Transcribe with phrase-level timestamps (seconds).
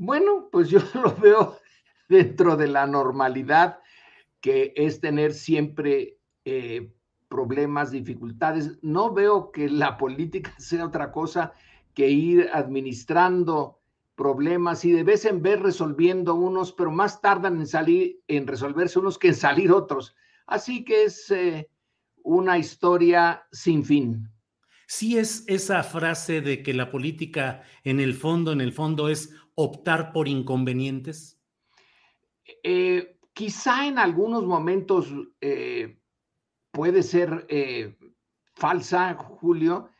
[0.00, 1.58] Bueno, pues yo lo veo
[2.08, 3.80] dentro de la normalidad
[4.40, 6.92] que es tener siempre eh,
[7.28, 8.78] problemas, dificultades.
[8.80, 11.52] No veo que la política sea otra cosa
[11.94, 13.80] que ir administrando
[14.14, 19.00] problemas y de vez en vez resolviendo unos, pero más tardan en salir, en resolverse
[19.00, 20.14] unos que en salir otros.
[20.46, 21.68] Así que es eh,
[22.22, 24.28] una historia sin fin.
[24.86, 29.34] Sí es esa frase de que la política en el fondo, en el fondo es
[29.60, 31.42] optar por inconvenientes.
[32.62, 35.98] Eh, quizá en algunos momentos eh,
[36.70, 37.96] puede ser eh,
[38.54, 39.90] falsa, Julio,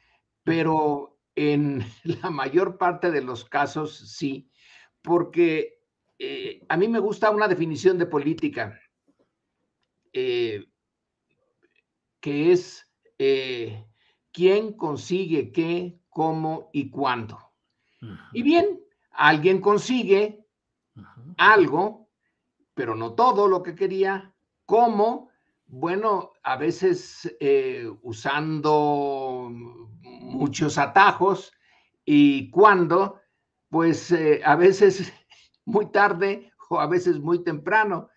[0.44, 4.48] pero en la mayor parte de los casos sí,
[5.02, 5.74] porque
[6.68, 8.80] a mí me gusta una definición de política
[10.12, 10.66] que
[12.20, 12.92] es
[14.32, 17.38] quién consigue qué, cómo y cuándo.
[18.32, 18.80] Y bien,
[19.18, 20.46] alguien consigue
[21.36, 22.08] algo,
[22.74, 24.32] pero no todo lo que quería.
[24.64, 25.30] ¿Cómo?
[25.66, 31.52] Bueno, a veces eh, usando muchos atajos
[32.04, 33.20] y cuando,
[33.68, 35.12] pues eh, a veces
[35.66, 38.08] muy tarde o a veces muy temprano,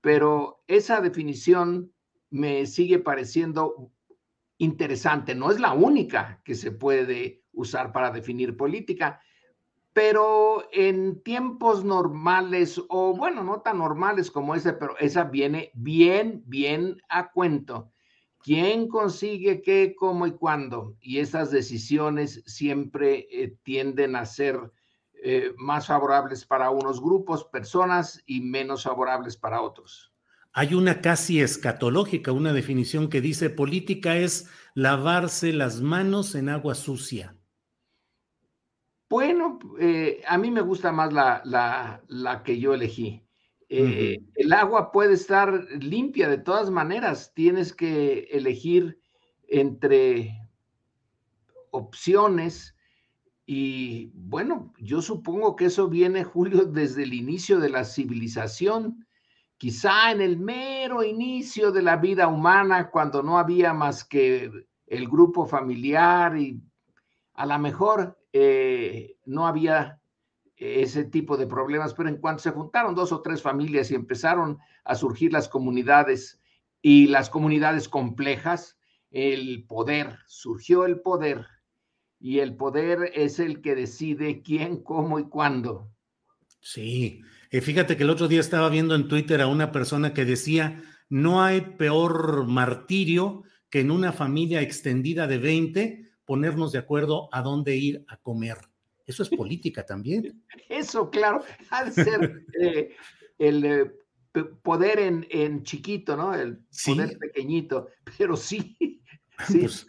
[0.00, 1.92] pero esa definición
[2.30, 3.92] me sigue pareciendo
[4.56, 5.34] interesante.
[5.34, 9.20] No es la única que se puede usar para definir política,
[9.98, 16.44] pero en tiempos normales o bueno, no tan normales como ese, pero esa viene bien,
[16.46, 17.90] bien a cuento.
[18.40, 20.94] ¿Quién consigue qué, cómo y cuándo?
[21.00, 24.70] Y esas decisiones siempre eh, tienden a ser
[25.20, 30.12] eh, más favorables para unos grupos, personas y menos favorables para otros.
[30.52, 36.76] Hay una casi escatológica, una definición que dice política es lavarse las manos en agua
[36.76, 37.34] sucia.
[39.08, 43.24] Bueno, eh, a mí me gusta más la, la, la que yo elegí.
[43.70, 44.18] Eh.
[44.34, 47.32] El agua puede estar limpia de todas maneras.
[47.34, 49.00] Tienes que elegir
[49.48, 50.38] entre
[51.70, 52.74] opciones
[53.50, 59.06] y bueno, yo supongo que eso viene, Julio, desde el inicio de la civilización,
[59.56, 64.50] quizá en el mero inicio de la vida humana, cuando no había más que
[64.86, 66.60] el grupo familiar y
[67.32, 70.00] a lo mejor eh, no había
[70.56, 74.58] ese tipo de problemas, pero en cuanto se juntaron dos o tres familias y empezaron
[74.84, 76.40] a surgir las comunidades
[76.82, 78.76] y las comunidades complejas,
[79.10, 81.46] el poder, surgió el poder
[82.20, 85.90] y el poder es el que decide quién, cómo y cuándo.
[86.60, 90.24] Sí, eh, fíjate que el otro día estaba viendo en Twitter a una persona que
[90.24, 97.30] decía, no hay peor martirio que en una familia extendida de 20 ponernos de acuerdo
[97.32, 98.58] a dónde ir a comer.
[99.06, 100.44] Eso es política también.
[100.68, 101.42] Eso, claro,
[101.86, 102.90] de ser eh,
[103.38, 103.90] el eh,
[104.62, 106.34] poder en, en chiquito, ¿no?
[106.34, 106.92] El Sí.
[106.92, 107.88] poder pequeñito,
[108.18, 108.76] pero sí,
[109.48, 109.60] sí.
[109.60, 109.86] Pues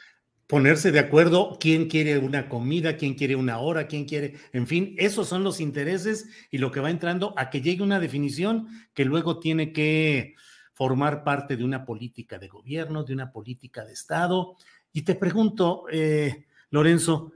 [0.47, 4.95] ponerse de acuerdo quién quiere una comida, quién quiere una hora, quién quiere, en fin,
[4.97, 9.03] esos son los intereses y lo que va entrando a que llegue una definición que
[9.03, 10.35] luego tiene que
[10.73, 14.55] formar parte de una política de gobierno, de una política de Estado.
[14.91, 17.31] Y te pregunto, eh, Lorenzo,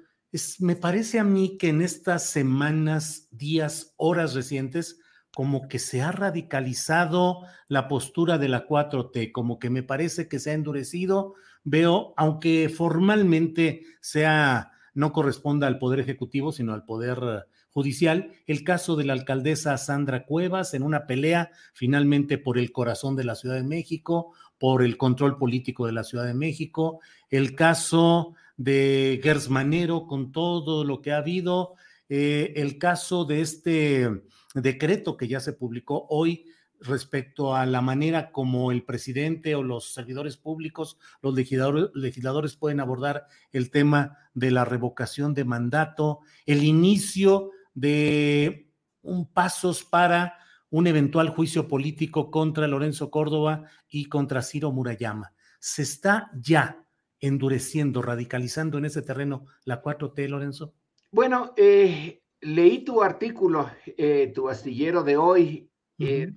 [0.59, 5.00] me parece a mí que en estas semanas, días, horas recientes,
[5.35, 10.39] como que se ha radicalizado la postura de la 4T, como que me parece que
[10.39, 11.35] se ha endurecido.
[11.63, 18.95] Veo, aunque formalmente sea, no corresponda al Poder Ejecutivo, sino al Poder judicial, el caso
[18.95, 23.55] de la alcaldesa Sandra Cuevas en una pelea finalmente por el corazón de la Ciudad
[23.55, 29.50] de México, por el control político de la Ciudad de México, el caso de Gers
[29.50, 31.75] Manero con todo lo que ha habido,
[32.09, 34.23] eh, el caso de este
[34.53, 36.45] decreto que ya se publicó hoy
[36.83, 42.79] respecto a la manera como el presidente o los servidores públicos, los legisladores, legisladores, pueden
[42.79, 48.69] abordar el tema de la revocación de mandato, el inicio de
[49.01, 50.38] un pasos para
[50.73, 55.31] un eventual juicio político contra Lorenzo Córdoba y contra Ciro Murayama.
[55.59, 56.83] Se está ya
[57.19, 60.73] endureciendo, radicalizando en ese terreno la 4T, Lorenzo.
[61.11, 65.69] Bueno, eh, leí tu artículo, eh, tu astillero de hoy.
[65.99, 66.33] Eh,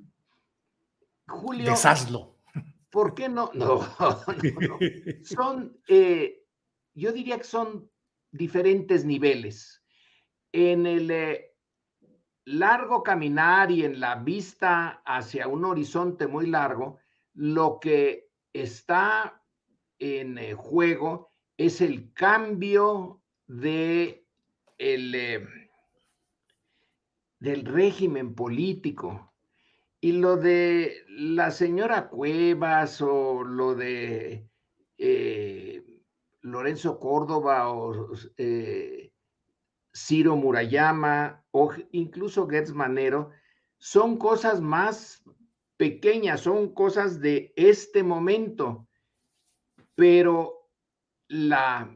[1.27, 1.71] Julio.
[1.71, 2.37] Deshazlo.
[2.91, 3.51] ¿Por qué no?
[3.55, 4.79] No, no,
[5.25, 6.45] Son, eh,
[6.93, 7.91] yo diría que son
[8.31, 9.83] diferentes niveles.
[10.53, 11.11] En el
[12.47, 16.99] largo caminar y en la vista hacia un horizonte muy largo,
[17.35, 19.43] lo que está
[19.99, 24.25] en eh, juego es el cambio de
[24.79, 25.49] el,
[27.41, 29.33] del régimen político.
[30.01, 34.49] Y lo de la señora Cuevas o lo de
[34.99, 35.83] eh,
[36.43, 39.11] Lorenzo Córdoba o eh,
[39.93, 43.31] Ciro Murayama o incluso Gertz Manero
[43.79, 45.25] son cosas más
[45.77, 48.89] pequeñas, son cosas de este momento,
[49.95, 50.71] pero
[51.29, 51.95] la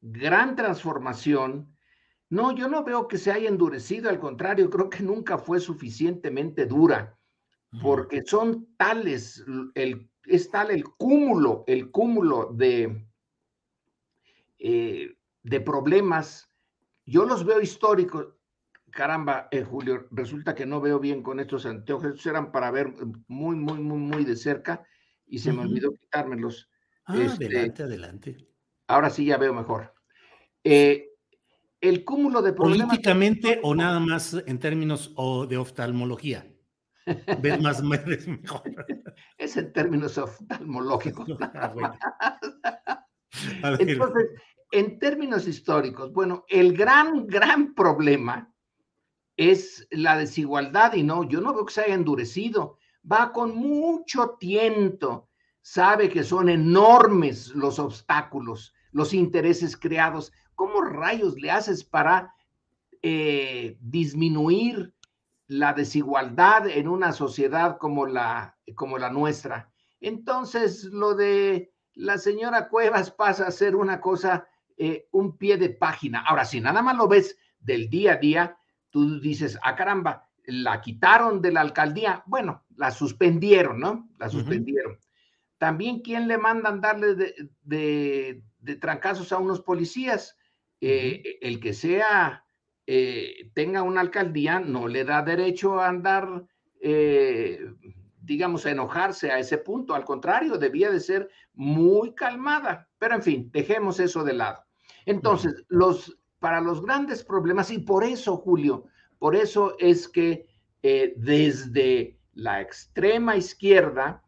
[0.00, 1.74] gran transformación,
[2.30, 6.66] no, yo no veo que se haya endurecido, al contrario, creo que nunca fue suficientemente
[6.66, 7.18] dura
[7.82, 9.44] porque son tales,
[9.74, 13.06] el, es tal el cúmulo, el cúmulo de,
[14.58, 16.50] eh, de problemas.
[17.04, 18.37] Yo los veo históricos.
[18.90, 22.06] Caramba, eh, Julio, resulta que no veo bien con estos anteojos.
[22.06, 22.92] Estos eran para ver
[23.26, 24.84] muy, muy, muy, muy de cerca
[25.26, 26.70] y se me olvidó quitármelos.
[27.04, 28.48] Ah, este, adelante, adelante.
[28.86, 29.94] Ahora sí ya veo mejor.
[30.64, 31.10] Eh,
[31.80, 32.88] el cúmulo de problemas.
[32.88, 35.14] ¿Políticamente o nada más en términos
[35.48, 36.46] de oftalmología?
[37.40, 38.62] Ver más es mejor.
[39.36, 41.28] Es en términos oftalmológicos.
[43.62, 44.30] Ah, Entonces,
[44.72, 48.52] en términos históricos, bueno, el gran, gran problema
[49.38, 52.76] es la desigualdad y no, yo no veo que se haya endurecido,
[53.10, 55.30] va con mucho tiento,
[55.62, 60.32] sabe que son enormes los obstáculos, los intereses creados.
[60.54, 62.34] ¿Cómo rayos le haces para
[63.00, 64.92] eh, disminuir
[65.46, 69.70] la desigualdad en una sociedad como la, como la nuestra.
[70.00, 74.46] Entonces, lo de la señora Cuevas pasa a ser una cosa,
[74.76, 76.24] eh, un pie de página.
[76.26, 78.57] Ahora, si nada más lo ves del día a día,
[78.90, 82.22] tú dices, ah, caramba, la quitaron de la alcaldía.
[82.26, 84.08] Bueno, la suspendieron, ¿no?
[84.18, 84.98] La suspendieron.
[85.58, 90.36] También, ¿quién le mandan darle de, de, trancazos a unos policías?
[90.80, 92.44] Eh, el que sea
[92.90, 96.46] eh, tenga una alcaldía no le da derecho a andar,
[96.80, 97.70] eh,
[98.22, 99.94] digamos, a enojarse a ese punto.
[99.94, 102.88] Al contrario, debía de ser muy calmada.
[102.98, 104.64] Pero en fin, dejemos eso de lado.
[105.04, 108.86] Entonces, los, para los grandes problemas, y por eso, Julio,
[109.18, 110.46] por eso es que
[110.82, 114.22] eh, desde la extrema izquierda,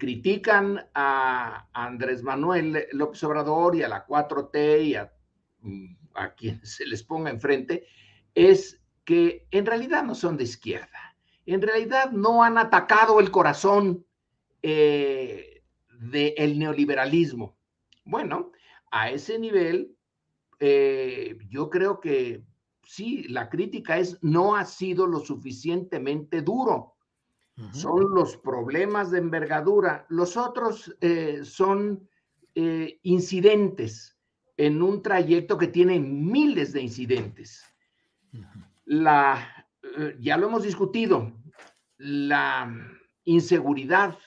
[0.00, 5.12] critican a Andrés Manuel López Obrador y a la 4T y a
[5.60, 7.86] mm, a quien se les ponga enfrente,
[8.34, 11.16] es que en realidad no son de izquierda,
[11.46, 14.04] en realidad no han atacado el corazón
[14.62, 15.62] eh,
[16.00, 17.56] del neoliberalismo.
[18.04, 18.52] Bueno,
[18.90, 19.96] a ese nivel,
[20.60, 22.44] eh, yo creo que
[22.84, 26.94] sí, la crítica es no ha sido lo suficientemente duro.
[27.72, 30.06] Son los problemas de envergadura.
[30.10, 32.08] Los otros eh, son
[32.54, 34.16] incidentes
[34.58, 37.64] en un trayecto que tiene miles de incidentes.
[38.84, 41.32] La, eh, ya lo hemos discutido,
[41.96, 42.76] la
[43.24, 44.18] inseguridad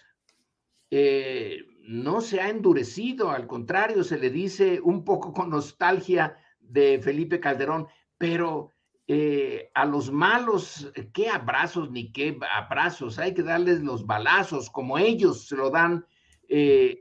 [0.90, 7.00] eh, no se ha endurecido, al contrario, se le dice un poco con nostalgia de
[7.02, 8.72] Felipe Calderón, pero
[9.08, 13.20] eh, a los malos, ¿qué abrazos ni qué abrazos?
[13.20, 16.06] Hay que darles los balazos como ellos se lo dan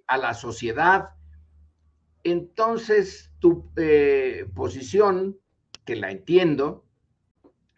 [0.06, 1.10] a la sociedad
[2.24, 5.38] entonces tu eh, posición,
[5.84, 6.84] que la entiendo,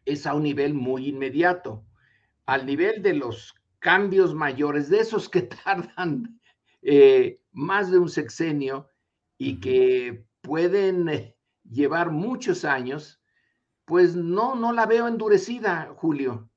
[0.05, 1.85] es a un nivel muy inmediato,
[2.47, 6.41] al nivel de los cambios mayores, de esos que tardan
[6.83, 8.89] eh, más de un sexenio
[9.39, 11.37] y que pueden eh,
[11.69, 13.21] llevar muchos años,
[13.85, 16.49] pues no, no la veo endurecida, Julio.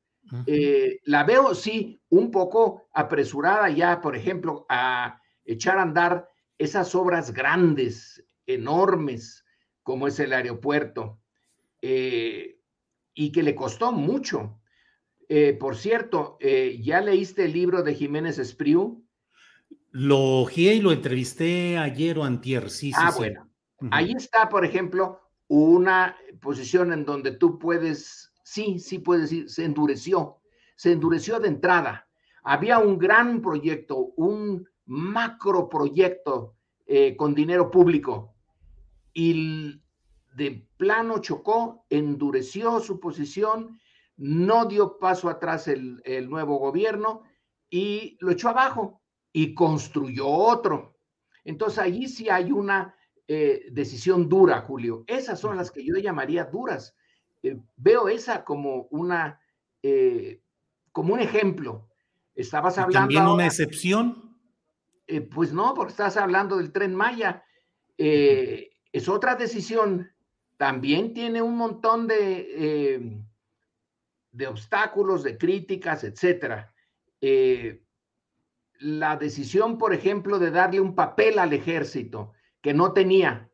[0.48, 6.96] Eh, la veo, sí, un poco apresurada ya, por ejemplo, a echar a andar esas
[6.96, 9.46] obras grandes, enormes,
[9.84, 11.20] como es el aeropuerto,
[11.82, 12.60] eh,
[13.13, 14.60] y que le costó mucho.
[15.29, 19.05] Eh, por cierto, ¿ya leíste el libro de Jiménez Espriu?
[19.98, 23.50] Lo ojeé y lo entrevisté ayer o antier, sí, ah, bueno.
[23.92, 29.64] Ahí está, por ejemplo, una posición en donde tú puedes, sí, sí puedes decir, se
[29.64, 30.42] endureció,
[30.75, 32.10] se endureció de entrada.
[32.44, 38.36] Había un gran proyecto, un macro proyecto eh, con dinero público
[39.14, 39.82] y
[40.36, 43.80] de plano chocó, endureció su posición,
[44.18, 47.24] no dio paso atrás el, el nuevo gobierno
[47.70, 49.02] y lo echó abajo
[49.36, 50.98] y construyó otro.
[51.44, 52.96] Entonces allí sí hay una
[53.27, 55.04] eh, decisión dura, Julio.
[55.08, 56.96] Esas son las que yo llamaría duras.
[57.44, 59.42] Eh, veo esa como una,
[59.84, 60.42] eh,
[60.94, 61.89] como un ejemplo.
[62.34, 63.00] Estabas hablando.
[63.01, 64.24] ¿También una excepción?
[65.32, 67.44] pues no, porque estás hablando del tren Maya.
[67.98, 70.10] es otra decisión.
[70.56, 73.22] También tiene un montón de,
[74.32, 76.74] de obstáculos, de críticas, etcétera.
[78.79, 83.50] La decisión, por ejemplo, de darle un papel al ejército que no tenía.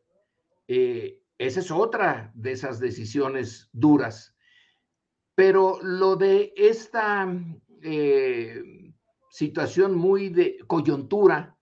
[0.66, 4.34] Eh, esa es otra de esas decisiones duras.
[5.34, 7.28] Pero lo de esta
[7.82, 8.62] eh,
[9.30, 11.56] situación muy de coyuntura,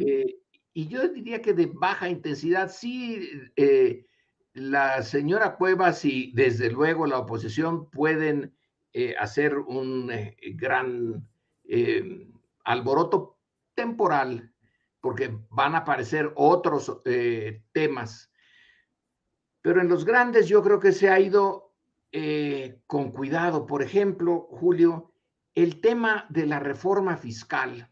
[0.00, 0.36] eh,
[0.74, 3.28] y yo diría que de baja intensidad, sí,
[4.54, 8.54] la señora Cuevas y desde luego la oposición pueden
[9.18, 10.10] hacer un
[10.54, 11.26] gran
[12.64, 13.38] alboroto
[13.74, 14.52] temporal
[15.00, 18.30] porque van a aparecer otros eh, temas.
[19.60, 21.74] Pero en los grandes yo creo que se ha ido
[22.12, 23.66] eh, con cuidado.
[23.66, 25.12] Por ejemplo, Julio,
[25.54, 27.90] el tema de la reforma fiscal.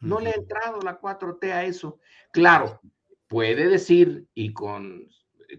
[0.00, 2.00] No le ha entrado la 4T a eso.
[2.32, 2.80] Claro,
[3.28, 5.08] puede decir y con,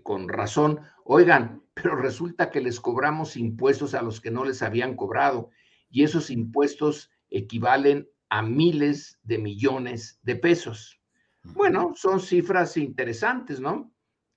[0.03, 4.96] con razón, oigan, pero resulta que les cobramos impuestos a los que no les habían
[4.96, 5.51] cobrado
[5.89, 11.01] y esos impuestos equivalen a miles de millones de pesos.
[11.43, 13.93] Bueno, son cifras interesantes, ¿no?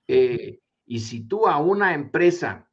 [0.08, 2.68] Eh, y si tú a una empresa,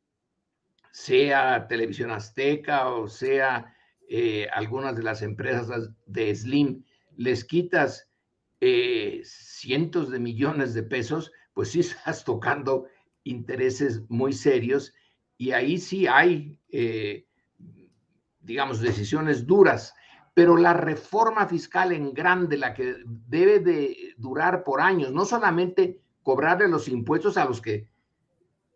[0.91, 3.73] sea Televisión Azteca o sea
[4.09, 6.83] eh, algunas de las empresas de Slim,
[7.15, 8.09] les quitas
[8.59, 12.87] eh, cientos de millones de pesos, pues sí estás tocando
[13.23, 14.91] intereses muy serios
[15.37, 16.59] y ahí sí hay,
[18.41, 19.93] digamos, decisiones duras
[20.33, 26.01] pero la reforma fiscal en grande, la que debe de durar por años, no solamente
[26.23, 27.89] cobrarle los impuestos a los que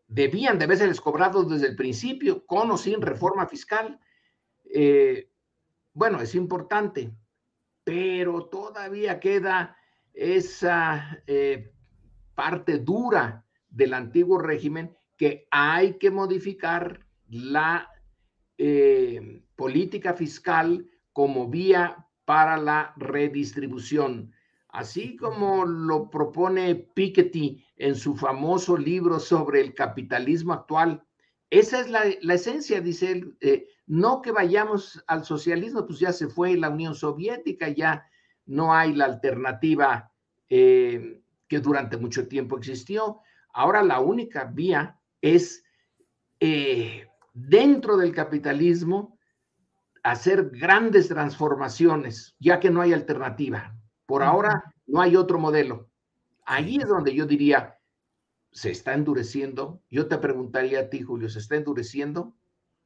[0.07, 3.99] debían de haberse cobrados desde el principio, con o sin reforma fiscal,
[4.65, 5.29] eh,
[5.93, 7.11] bueno, es importante,
[7.83, 9.77] pero todavía queda
[10.13, 11.71] esa eh,
[12.33, 17.89] parte dura del antiguo régimen que hay que modificar la
[18.57, 24.33] eh, política fiscal como vía para la redistribución,
[24.67, 31.05] así como lo propone Piketty en su famoso libro sobre el capitalismo actual.
[31.49, 32.03] Esa es la,
[32.33, 36.93] esencia, dice él, eh, no que vayamos al socialismo, pues ya se fue la Unión
[36.93, 38.05] Soviética, ya
[38.45, 40.11] no hay la alternativa
[40.49, 43.21] eh, que durante mucho tiempo existió.
[43.53, 45.63] Ahora la única vía es
[46.41, 49.14] eh, dentro del capitalismo
[50.05, 53.75] hacer grandes transformaciones, ya que no hay alternativa.
[54.05, 55.89] Por ahora no hay otro modelo.
[56.45, 57.79] Ahí es donde yo diría,
[58.51, 59.81] ¿se está endureciendo?
[59.89, 62.35] Yo te preguntaría a ti, Julio, ¿se está endureciendo?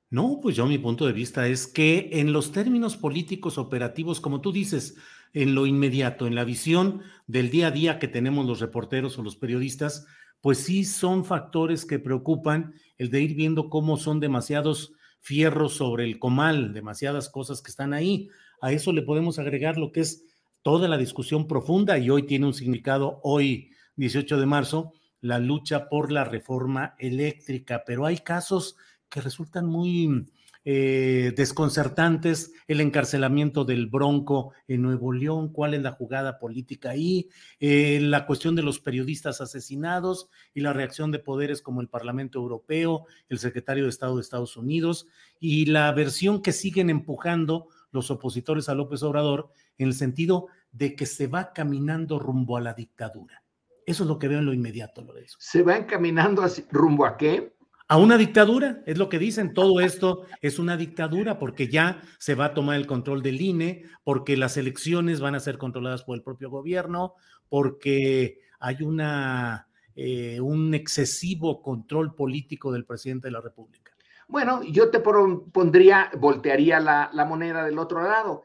[0.09, 4.39] No, pues yo mi punto de vista es que en los términos políticos operativos, como
[4.39, 4.95] tú dices,
[5.33, 9.23] en lo inmediato, en la visión del día a día que tenemos los reporteros o
[9.23, 10.07] los periodistas,
[10.39, 16.05] pues sí son factores que preocupan el de ir viendo cómo son demasiados fierro sobre
[16.05, 18.29] el comal, demasiadas cosas que están ahí.
[18.61, 20.23] A eso le podemos agregar lo que es
[20.61, 25.89] toda la discusión profunda y hoy tiene un significado, hoy 18 de marzo, la lucha
[25.89, 28.77] por la reforma eléctrica, pero hay casos
[29.09, 30.27] que resultan muy
[30.65, 37.29] eh, desconcertantes, el encarcelamiento del Bronco en Nuevo León, cuál es la jugada política ahí,
[37.59, 42.39] eh, la cuestión de los periodistas asesinados y la reacción de poderes como el Parlamento
[42.39, 45.07] Europeo, el secretario de Estado de Estados Unidos
[45.39, 50.95] y la versión que siguen empujando los opositores a López Obrador en el sentido de
[50.95, 53.43] que se va caminando rumbo a la dictadura.
[53.85, 55.37] Eso es lo que veo en lo inmediato, Lorenzo.
[55.39, 57.55] ¿Se va encaminando rumbo a qué?
[57.89, 62.36] A una dictadura, es lo que dicen, todo esto es una dictadura porque ya se
[62.36, 66.15] va a tomar el control del INE, porque las elecciones van a ser controladas por
[66.15, 67.15] el propio gobierno,
[67.50, 73.91] porque hay una, eh, un excesivo control político del presidente de la República.
[74.27, 78.43] Bueno, yo te pondría, voltearía la, la moneda del otro lado.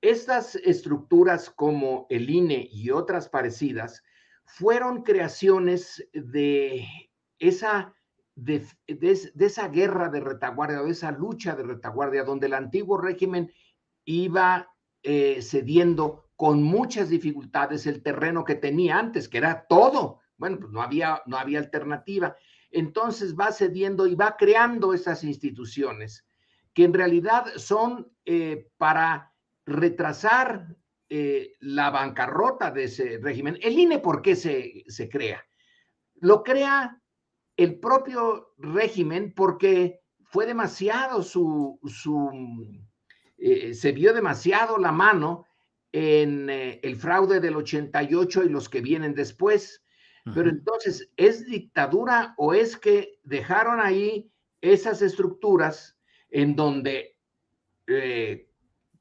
[0.00, 4.04] Estas estructuras como el INE y otras parecidas
[4.44, 6.86] fueron creaciones de
[7.40, 7.92] esa
[8.34, 13.52] de, esa guerra de retaguardia, de esa lucha de retaguardia, donde el antiguo régimen
[14.04, 14.68] iba
[15.02, 20.20] eh, cediendo con muchas dificultades el terreno que tenía antes, que era todo.
[20.36, 22.36] Bueno, pues no había, no había alternativa.
[22.70, 26.26] Entonces va cediendo y va creando esas instituciones
[26.72, 29.32] que en realidad son eh, para
[29.64, 30.76] retrasar
[31.08, 33.56] eh, la bancarrota de ese régimen.
[33.62, 35.46] El INE, ¿por qué se, se crea?
[36.16, 37.00] Lo crea
[37.56, 42.30] el propio régimen porque fue demasiado su, su
[43.38, 45.46] eh, se vio demasiado la mano
[45.92, 49.82] en eh, el fraude del 88 y los que vienen después.
[50.34, 54.32] Pero entonces, ¿es dictadura o es que dejaron ahí
[54.62, 55.98] esas estructuras
[56.30, 57.18] en donde
[57.86, 58.48] eh,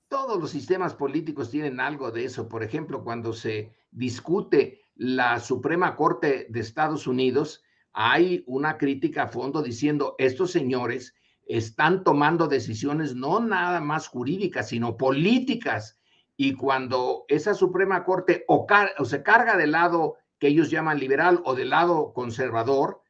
[0.10, 2.50] todos los sistemas políticos tienen algo de eso?
[2.50, 7.64] Por ejemplo, cuando se discute la Suprema Corte de Estados Unidos,
[7.94, 11.14] hay una crítica a fondo diciendo, estos señores
[11.46, 16.00] están tomando decisiones no nada más jurídicas, sino políticas.
[16.36, 18.66] Y cuando esa Suprema Corte o,
[19.06, 23.02] se carga del lado que ellos llaman liberal o del lado conservador,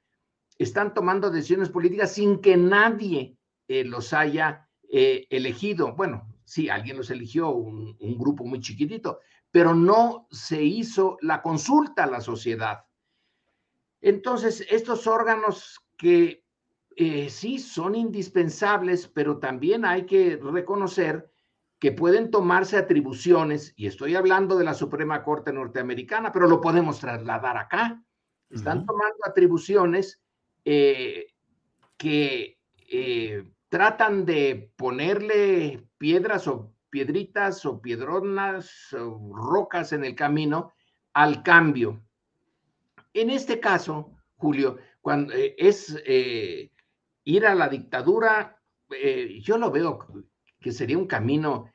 [0.58, 3.38] están tomando decisiones políticas sin que nadie
[3.68, 5.96] eh, los haya eh, elegido.
[5.96, 12.04] Bueno, sí, alguien los eligió, un grupo muy chiquitito, pero no se hizo la consulta
[12.04, 12.86] a la sociedad.
[14.04, 16.44] Entonces, estos órganos que
[16.98, 21.32] eh, sí son indispensables, pero también hay que reconocer
[21.80, 27.00] que pueden tomarse atribuciones, y estoy hablando de la Suprema Corte norteamericana, pero lo podemos
[27.00, 28.04] trasladar acá.
[28.50, 30.22] Están tomando atribuciones
[30.66, 31.28] eh,
[31.98, 40.74] que eh, tratan de ponerle piedras o piedritas o piedronas o rocas en el camino
[41.14, 42.04] al cambio.
[43.14, 46.72] En este caso, Julio, cuando eh, es eh,
[47.24, 50.00] ir a la dictadura, eh, yo lo veo
[50.60, 51.70] que sería un camino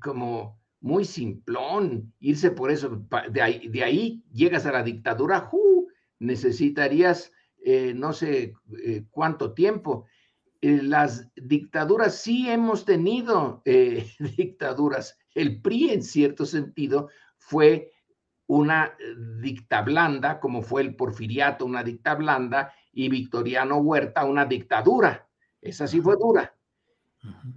[0.00, 5.50] como muy simplón, irse por eso, de ahí, llegas a la dictadura,
[6.18, 7.32] necesitarías
[7.94, 8.54] no sé
[9.10, 10.06] cuánto tiempo.
[10.62, 13.62] las dictaduras sí hemos tenido
[14.36, 15.18] dictaduras.
[15.34, 17.92] El PRI, en cierto sentido, fue
[18.50, 18.96] una
[19.40, 25.28] dicta blanda, como fue el porfiriato, una dicta blanda, y Victoriano Huerta, una dictadura.
[25.60, 26.52] Esa sí fue dura.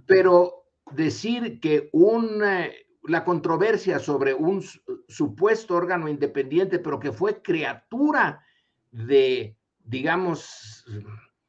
[0.06, 4.62] Pero decir que un, eh, la controversia sobre un
[5.08, 8.44] supuesto órgano independiente, pero que fue criatura
[8.92, 10.84] de, digamos,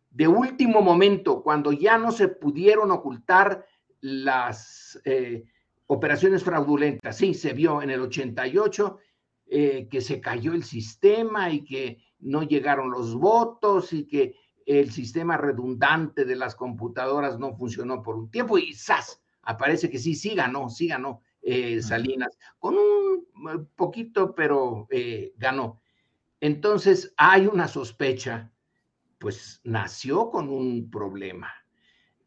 [0.09, 3.63] de último momento, cuando ya no se pudieron ocultar
[4.01, 5.43] las eh,
[5.85, 7.15] operaciones fraudulentas.
[7.15, 8.97] Sí, se vio en el 88
[9.47, 14.91] eh, que se cayó el sistema y que no llegaron los votos y que el
[14.91, 19.21] sistema redundante de las computadoras no funcionó por un tiempo y ¡zas!
[19.43, 24.87] Aparece que sí, sí ganó, sí ganó eh, Salinas, con un eh, poquito, pero
[25.37, 25.79] ganó.
[26.39, 28.51] Entonces hay una sospecha,
[29.19, 31.53] pues nació con un problema.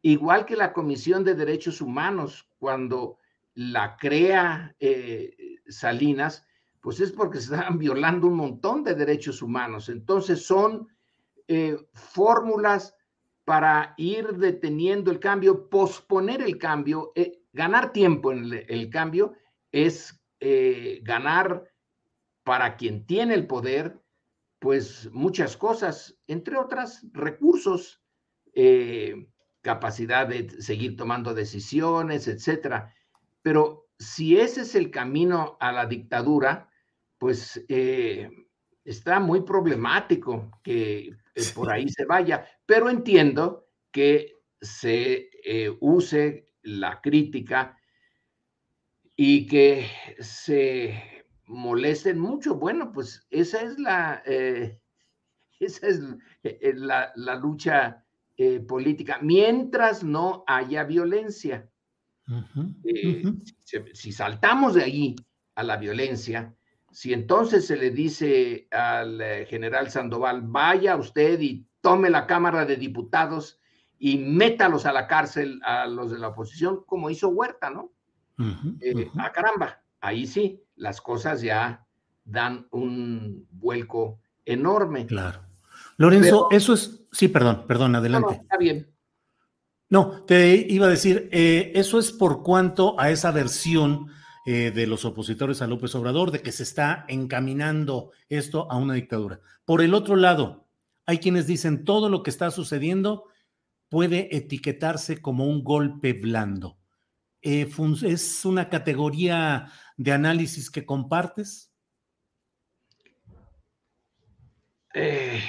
[0.02, 3.18] Igual que la Comisión de Derechos Humanos, cuando
[3.54, 4.76] la crea
[5.66, 6.47] Salinas,
[6.88, 9.90] pues es porque se están violando un montón de derechos humanos.
[9.90, 10.88] Entonces son
[11.46, 12.96] eh, fórmulas
[13.44, 19.34] para ir deteniendo el cambio, posponer el cambio, eh, ganar tiempo en el, cambio
[19.70, 21.70] es eh, ganar
[22.42, 24.00] para quien tiene el poder,
[24.58, 28.00] pues muchas cosas, entre otras recursos,
[29.60, 32.94] capacidad de seguir tomando decisiones, etcétera.
[33.42, 36.67] Pero si ese es el camino a la dictadura,
[37.18, 38.30] pues eh,
[38.84, 46.50] está muy problemático que eh, por ahí se vaya, pero entiendo que se eh, use
[46.62, 47.76] la crítica
[49.16, 49.86] y que
[50.20, 52.54] se molesten mucho.
[52.54, 54.22] Bueno, pues esa es la,
[55.60, 56.00] esa es
[56.42, 58.04] la, la lucha
[58.68, 61.68] política, mientras no haya violencia.
[62.84, 63.24] Eh,
[63.94, 65.16] si, saltamos de ahí
[65.54, 66.54] a la violencia,
[66.90, 72.64] si entonces se le dice al eh, general Sandoval, vaya usted y tome la Cámara
[72.64, 73.60] de Diputados
[73.98, 77.92] y métalos a la cárcel a los de la oposición, como hizo Huerta, ¿no?
[78.80, 81.84] Eh, a caramba, ahí sí, las cosas ya
[82.24, 85.06] dan un vuelco enorme.
[85.06, 85.40] Claro.
[85.96, 88.34] Lorenzo, eso es, sí, perdón, perdón, adelante.
[88.36, 88.94] No, está bien.
[89.90, 94.08] No, te iba a decir, eh, eso es por cuanto a esa versión
[94.50, 98.94] eh, de los opositores a López Obrador, de que se está encaminando esto a una
[98.94, 99.40] dictadura.
[99.66, 100.64] Por el otro lado,
[101.04, 103.24] hay quienes dicen todo lo que está sucediendo
[103.90, 106.78] puede etiquetarse como un golpe blando.
[107.42, 107.70] Eh,
[108.04, 111.70] ¿Es una categoría de análisis que compartes?
[114.94, 115.42] Eh,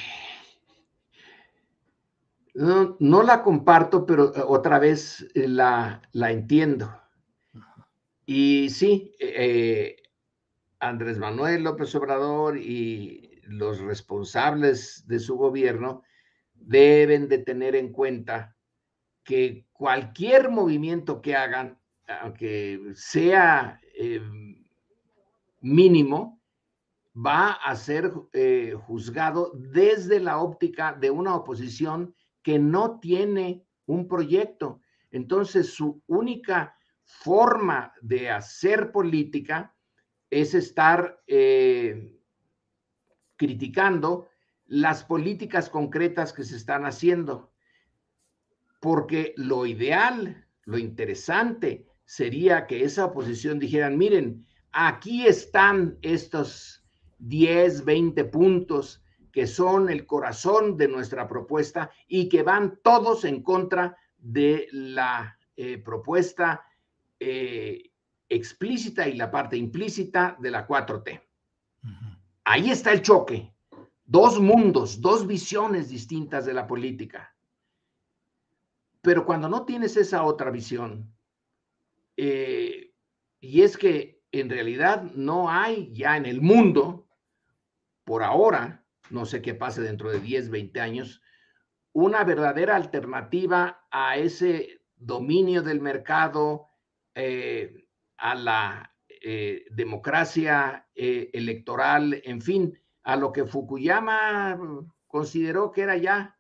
[2.54, 6.94] no, la comparto, pero otra vez la, entiendo.
[8.32, 9.16] Y sí,
[10.80, 16.04] Andrés Manuel López Obrador y los responsables de su gobierno
[16.54, 18.56] deben de tener en cuenta
[19.24, 21.80] que cualquier movimiento que hagan,
[22.22, 24.22] aunque sea eh,
[25.62, 26.40] mínimo,
[27.16, 32.14] va a ser eh, juzgado desde la óptica de una oposición
[32.44, 34.82] que no tiene un proyecto.
[35.10, 36.76] Entonces, su única
[37.10, 39.76] forma de hacer política
[40.30, 42.16] es estar eh,
[43.36, 44.30] criticando
[44.68, 47.52] las políticas concretas que se están haciendo.
[48.80, 56.86] Porque lo ideal, lo interesante sería que esa oposición dijeran, miren, aquí están estos
[57.18, 63.42] 10, 20 puntos que son el corazón de nuestra propuesta y que van todos en
[63.42, 66.64] contra de la eh, propuesta
[67.20, 67.92] eh,
[68.28, 71.22] explícita y la parte implícita de la 4T.
[72.44, 73.54] Ahí está el choque
[74.10, 77.36] dos mundos, dos visiones distintas de la política.
[79.02, 81.14] Pero cuando no tienes esa otra visión,
[82.18, 82.92] eh,
[83.40, 87.08] y es que en realidad no hay ya en el mundo,
[88.04, 91.22] por ahora, no sé qué pase dentro de 10, 20 años,
[91.94, 96.69] una verdadera alternativa a ese dominio del mercado,
[97.20, 104.58] eh, a la eh, democracia electoral, en fin, a lo que Fukuyama
[105.08, 106.38] consideró que era ya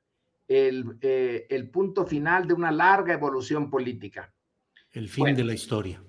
[0.47, 4.33] el, eh, el punto final de una larga evolución política.
[4.91, 6.01] El fin de la historia.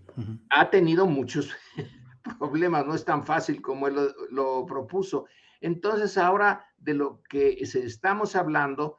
[0.50, 1.50] Ha tenido muchos
[2.38, 3.96] problemas, no es tan fácil como él
[4.30, 5.26] lo, propuso.
[5.60, 8.96] Entonces ahora de lo que estamos hablando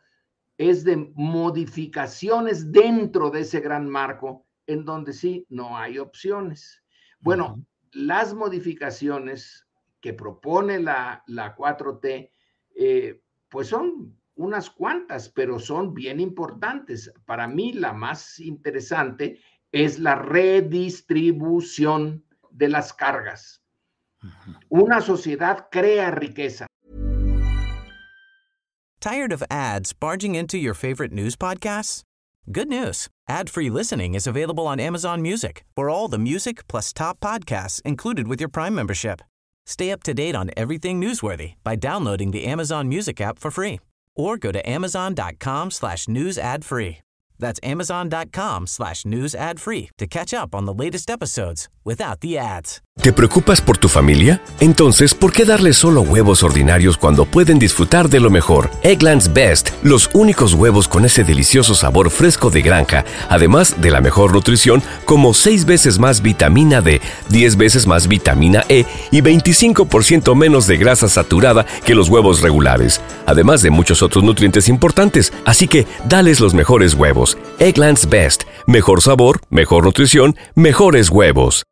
[0.57, 6.83] es de modificaciones dentro de ese gran marco en donde sí no hay opciones.
[7.19, 9.67] Bueno, las modificaciones
[9.99, 12.31] que propone la, la 4T,
[12.75, 17.13] eh, pues son unas cuantas, pero son bien importantes.
[17.25, 19.39] Para mí la más interesante
[19.71, 23.63] es la redistribución de las cargas.
[24.69, 26.67] Una sociedad crea riqueza.
[28.99, 32.03] Tired of ads barging into your favorite news podcasts?
[32.49, 33.07] Good news.
[33.29, 35.63] Ad-free listening is available on Amazon Music.
[35.75, 39.21] For all the music plus top podcasts included with your Prime membership.
[39.65, 43.79] Stay up to date on everything newsworthy by downloading the Amazon Music app for free
[44.15, 46.99] or go to amazon.com slash news ad free.
[47.41, 52.37] That's amazon.com slash news ad free to catch up on the latest episodes without the
[52.37, 52.81] ads.
[53.01, 54.43] ¿Te preocupas por tu familia?
[54.59, 58.69] Entonces, ¿por qué darles solo huevos ordinarios cuando pueden disfrutar de lo mejor?
[58.83, 64.01] Eggland's Best, los únicos huevos con ese delicioso sabor fresco de granja, además de la
[64.01, 70.35] mejor nutrición, como 6 veces más vitamina D, 10 veces más vitamina E y 25%
[70.35, 75.33] menos de grasa saturada que los huevos regulares, además de muchos otros nutrientes importantes.
[75.45, 77.30] Así que, dales los mejores huevos.
[77.59, 78.09] Eggland's.
[78.09, 81.65] Best, mejor sabor, mejor nutrición, mejores huevos.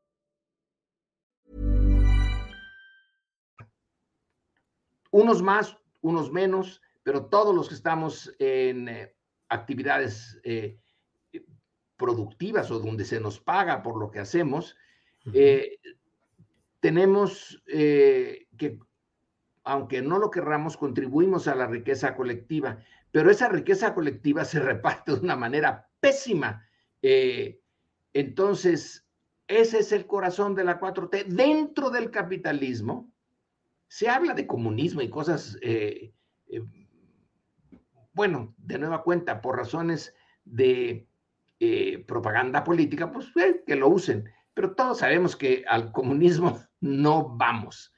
[5.11, 9.15] unos más, unos menos, pero todos los que estamos en eh,
[9.49, 10.77] actividades eh,
[11.97, 14.75] productivas o donde se nos paga por lo que hacemos,
[15.33, 15.79] eh,
[16.79, 18.79] tenemos que,
[19.63, 25.13] aunque no lo querramos, contribuimos a la riqueza colectiva, pero esa riqueza colectiva se reparte
[25.13, 26.65] de una manera pésima.
[28.13, 29.05] entonces,
[29.49, 31.25] ese es el corazón de la 4T.
[31.25, 33.11] Dentro del capitalismo,
[33.87, 36.13] se habla de comunismo y cosas, eh,
[36.47, 36.61] eh,
[38.13, 40.13] bueno, de nueva cuenta, por razones
[40.45, 41.07] de
[41.59, 43.31] eh, propaganda política, pues
[43.65, 44.29] que lo usen.
[44.53, 47.91] Pero todos sabemos que al comunismo no vamos,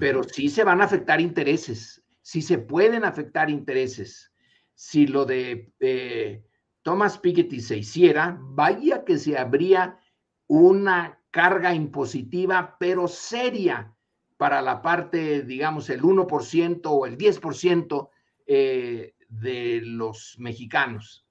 [0.00, 4.32] pero sí se van a afectar intereses, sí se pueden afectar intereses.
[4.76, 6.44] Si lo de eh,
[6.82, 9.98] Thomas Piketty se hiciera, vaya que se habría
[10.46, 13.92] una carga impositiva, pero seria
[14.36, 18.10] para la parte, digamos, el 1% o el 10%
[18.46, 21.26] eh, de los mexicanos.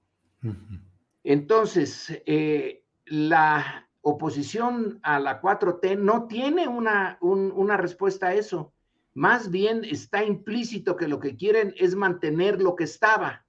[1.23, 8.74] Entonces, eh, la oposición a la 4T no tiene una, una respuesta a eso.
[9.15, 13.45] Más bien está implícito que lo que quieren es mantener lo que estaba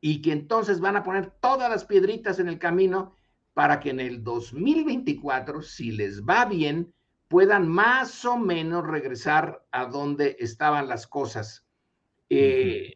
[0.00, 3.14] y que entonces van a poner todas las piedritas en el camino
[3.52, 6.94] para que en el 2024, si les va bien,
[7.28, 11.66] puedan más o menos regresar a donde estaban las cosas.
[12.30, 12.94] Eh,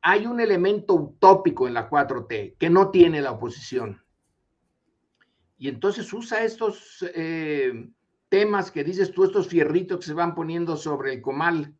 [0.00, 4.02] hay un elemento utópico en la 4T que no tiene la oposición.
[5.58, 7.86] Y entonces usa estos eh,
[8.34, 11.72] temas que dices tú, estos fierritos que se van poniendo sobre el comal.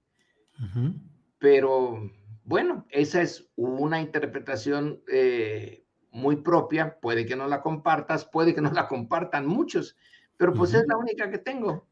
[1.39, 2.13] Pero
[2.45, 7.01] bueno, esa es una interpretación eh, muy propia.
[7.01, 9.97] Puede que no la compartas, puede que no la compartan muchos,
[10.37, 11.89] pero pues es la única que tengo.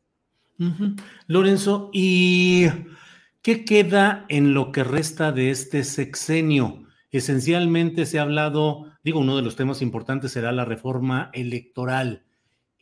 [1.27, 2.69] Lorenzo, ¿y
[3.43, 6.85] qué queda en lo que resta de este sexenio?
[7.11, 12.27] Esencialmente se ha hablado, digo, uno de los temas importantes será la reforma electoral.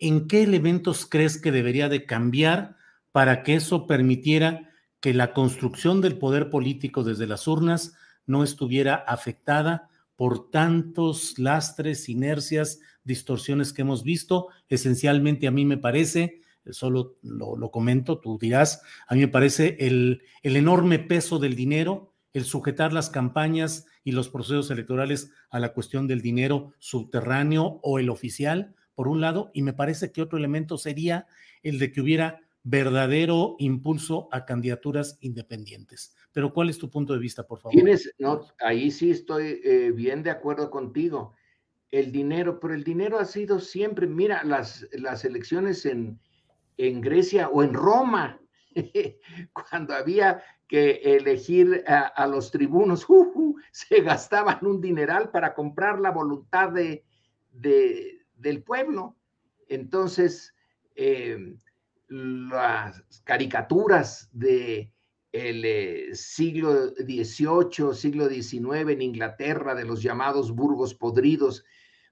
[0.01, 2.77] ¿En qué elementos crees que debería de cambiar
[3.13, 7.95] para que eso permitiera que la construcción del poder político desde las urnas
[8.27, 14.49] no estuviera afectada por tantos lastres, inercias, distorsiones que hemos visto?
[14.69, 20.23] Esencialmente a mí me parece solo lo, comento, tú dirás, a mí me parece el,
[20.43, 25.73] el enorme peso del dinero, el sujetar las campañas y los procesos electorales a la
[25.73, 30.37] cuestión del dinero subterráneo o el oficial, por un lado, y me parece que otro
[30.37, 31.27] elemento sería
[31.63, 36.15] el de que hubiera verdadero impulso a candidaturas independientes.
[36.33, 37.83] Pero ¿cuál es tu punto de vista, por favor?
[38.19, 41.33] No, ahí sí estoy eh, bien de acuerdo contigo.
[41.91, 46.21] El dinero, pero el dinero ha sido siempre, mira, las, las elecciones en,
[46.77, 48.39] en Grecia o en Roma,
[49.55, 53.07] cuando había que elegir a, los tribunos,
[53.73, 57.03] se gastaban un dineral para comprar la voluntad de,
[58.41, 59.17] del pueblo.
[59.69, 60.55] Entonces,
[60.97, 61.57] eh,
[62.09, 64.93] las caricaturas de
[65.33, 71.65] el eh, siglo XVIII, siglo XIX en Inglaterra, de los llamados burgos podridos,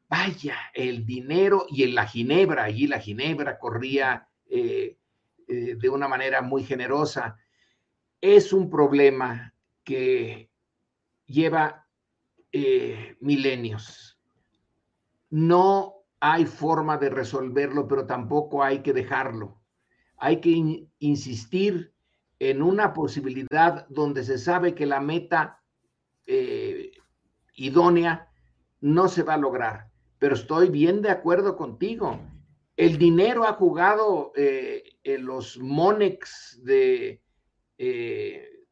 [0.08, 4.96] vaya, el dinero y en la ginebra, allí la ginebra corría eh,
[5.48, 7.36] de una manera muy generosa.
[8.20, 10.50] Es un problema que
[11.26, 11.86] lleva
[13.20, 14.18] milenios.
[15.30, 19.60] No hay forma de resolverlo, pero tampoco hay que dejarlo.
[20.16, 21.92] Hay que insistir
[22.38, 25.62] en una posibilidad donde se sabe que la meta
[27.54, 28.28] idónea
[28.80, 29.90] no se va a lograr.
[30.18, 32.20] Pero estoy bien de acuerdo contigo.
[32.76, 37.20] El dinero ha jugado eh, en los Monex de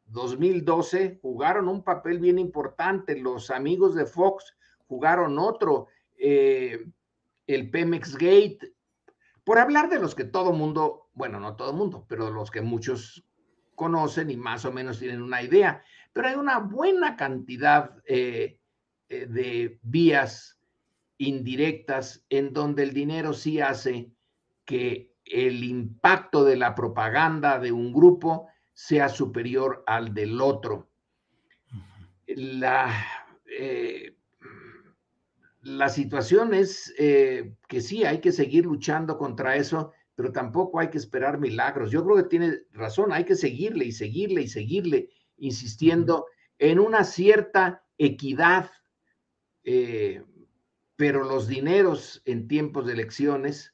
[0.07, 3.17] 2012, eh, jugaron un papel bien importante.
[3.17, 4.57] Los amigos de Fox
[4.87, 5.89] jugaron otro.
[6.19, 6.87] Eh,
[7.47, 8.75] el Pemex Gate,
[9.45, 13.25] por hablar de los que todo mundo, bueno, no todo mundo, pero los que muchos
[13.75, 15.83] conocen y más o menos tienen una idea.
[16.13, 20.59] Pero hay una buena cantidad de vías
[21.19, 24.11] indirectas en donde el dinero sí hace
[24.65, 30.91] que el impacto de la propaganda de un grupo sea superior al del otro.
[32.27, 32.91] La,
[33.47, 34.16] eh,
[35.67, 40.91] la situación es eh, que sí, hay que seguir luchando contra eso, pero tampoco hay
[40.91, 41.91] que esperar milagros.
[41.91, 46.27] Yo creo que tiene razón, hay que seguirle y seguirle y seguirle, insistiendo
[46.59, 48.71] en una cierta equidad.
[49.65, 50.25] Eh,
[50.95, 53.73] pero los dineros en tiempos de elecciones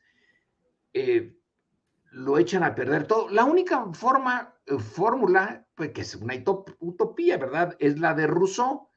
[0.95, 1.37] eh,
[2.11, 3.29] lo echan a perder todo.
[3.29, 6.43] La única forma, fórmula, pues que es una
[6.81, 7.77] utopía, ¿verdad?
[7.79, 8.89] Es la de Rousseau.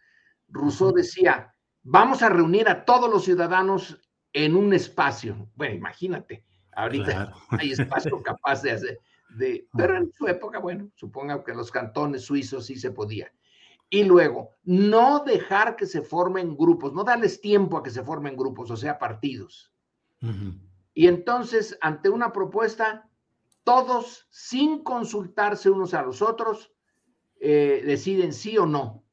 [0.48, 1.55] Rousseau decía,
[1.86, 4.02] vamos a reunir a todos los ciudadanos
[4.34, 5.50] en un espacio.
[5.56, 6.44] Bueno, imagínate,
[6.74, 11.72] ahorita hay espacio capaz de hacer, de, pero en su época, bueno, supongo que los
[11.72, 13.32] cantones suizos sí se podía.
[13.90, 18.36] Y luego, no dejar que se formen grupos, no darles tiempo a que se formen
[18.36, 19.72] grupos, o sea, partidos.
[20.96, 23.08] Y entonces, ante una propuesta,
[23.64, 26.74] todos, sin consultarse unos a los otros,
[27.40, 29.04] eh, deciden sí o no.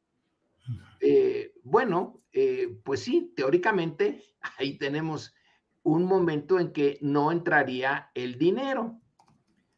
[1.00, 4.22] Eh, bueno, eh, pues sí, teóricamente,
[4.58, 5.34] ahí tenemos
[5.82, 9.02] un momento en que no entraría el dinero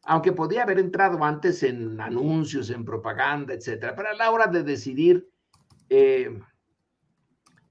[0.05, 3.95] aunque podía haber entrado antes en anuncios, en propaganda, etcétera.
[3.95, 5.27] Pero a la hora de decidir,
[5.89, 6.39] eh,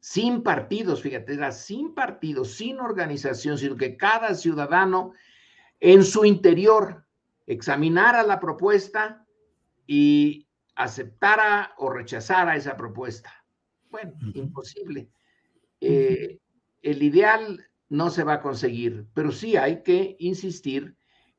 [0.00, 5.12] sin partidos, fíjate, era sin partidos, sin organización, sino que cada ciudadano
[5.78, 7.06] en su interior
[7.46, 9.24] examinara la propuesta
[9.86, 13.43] y aceptara o rechazara esa propuesta.
[13.94, 15.08] Bueno, imposible.
[15.80, 16.40] Eh,
[16.82, 20.96] el ideal no se va a conseguir, pero sí hay que insistir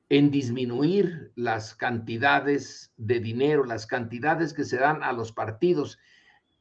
[0.07, 5.99] en disminuir las cantidades de dinero, las cantidades que se dan a los partidos.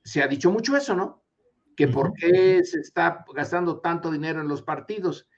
[0.03, 1.23] Se ha dicho mucho eso, ¿no?
[1.77, 5.29] Que por qué se está gastando tanto dinero en los partidos.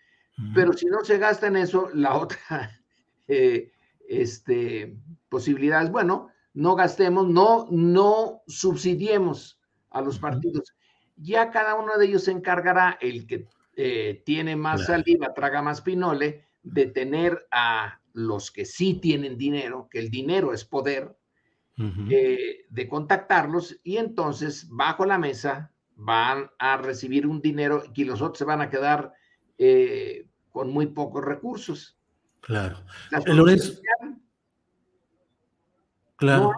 [0.54, 2.80] Pero si no se gasta en eso, la otra
[3.28, 3.72] eh,
[4.08, 4.96] este,
[5.28, 9.55] posibilidad es, bueno, no gastemos, no, no subsidiemos
[9.96, 10.74] a los partidos.
[11.16, 15.80] Ya cada uno de ellos se encargará, el que eh, tiene más saliva, traga más
[15.80, 21.16] pinole, de tener a los que sí tienen dinero, que el dinero es poder,
[22.10, 28.22] eh, de contactarlos y entonces bajo la mesa van a recibir un dinero y los
[28.22, 29.12] otros se van a quedar
[29.58, 31.98] eh, con muy pocos recursos.
[32.40, 32.78] Claro.
[33.26, 33.78] Lorenzo.
[36.16, 36.52] Claro.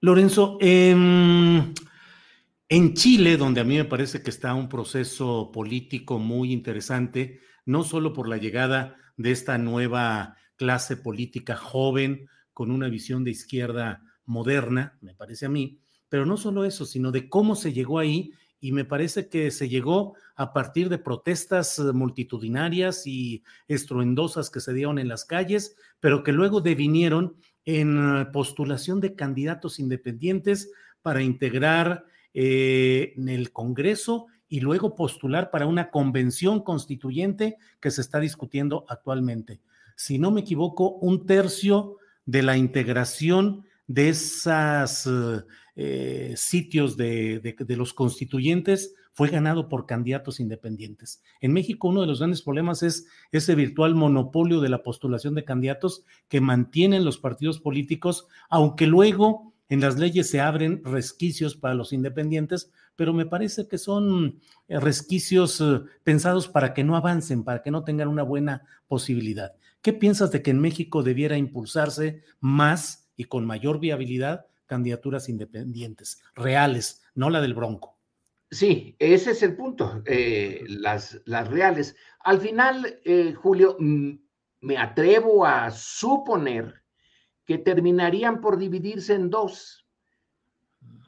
[0.00, 0.58] Lorenzo,
[2.68, 7.84] en Chile, donde a mí me parece que está un proceso político muy interesante, no
[7.84, 14.02] solo por la llegada de esta nueva clase política joven con una visión de izquierda
[14.24, 18.32] moderna, me parece a mí, pero no solo eso, sino de cómo se llegó ahí
[18.58, 24.72] y me parece que se llegó a partir de protestas multitudinarias y estruendosas que se
[24.72, 30.70] dieron en las calles, pero que luego devinieron en postulación de candidatos independientes
[31.02, 32.06] para integrar
[32.38, 38.84] eh, en el Congreso y luego postular para una convención constituyente que se está discutiendo
[38.90, 39.62] actualmente.
[39.96, 41.96] Si no me equivoco, un tercio
[42.26, 45.08] de la integración de esos
[45.76, 51.22] eh, sitios de, los constituyentes fue ganado por candidatos independientes.
[51.40, 55.44] En México uno de los grandes problemas es ese virtual monopolio de la postulación de
[55.44, 61.74] candidatos que mantienen los partidos políticos, aunque luego en las leyes se abren resquicios para
[61.74, 67.44] los independientes, pero me parece que son eh, resquicios eh, pensados para que no avancen,
[67.44, 69.54] para que no tengan una buena posibilidad.
[69.82, 76.22] ¿Qué piensas de que en México debiera impulsarse más y con mayor viabilidad candidaturas independientes,
[76.34, 77.98] reales, no la del Bronco?
[78.50, 81.96] Sí, ese es el punto, eh, las, reales.
[82.20, 83.00] Al final,
[83.36, 84.12] Julio, mm,
[84.60, 86.85] me atrevo a suponer
[87.46, 89.86] que terminarían por dividirse en dos,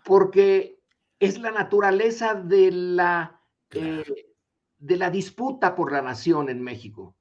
[0.05, 0.81] porque
[1.19, 4.35] es la naturaleza de la, eh,
[4.79, 7.17] de la disputa por la nación en México.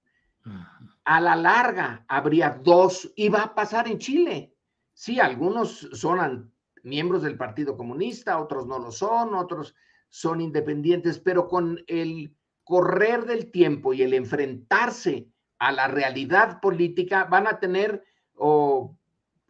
[1.03, 4.53] A la larga habría dos, y va a pasar en Chile.
[4.93, 6.53] Sí, algunos son
[6.83, 9.75] miembros del Partido Comunista, otros no lo son, otros
[10.09, 15.27] son independientes, pero con el correr del tiempo y el enfrentarse
[15.59, 18.03] a la realidad política, van a tener
[18.35, 18.96] o